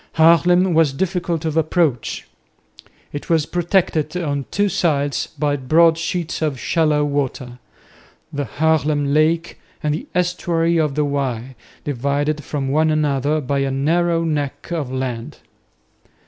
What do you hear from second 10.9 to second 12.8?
the Y, divided from